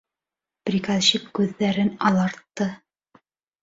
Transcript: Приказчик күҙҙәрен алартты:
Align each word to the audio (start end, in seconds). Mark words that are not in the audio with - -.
Приказчик 0.69 1.29
күҙҙәрен 1.41 1.95
алартты: 2.13 2.73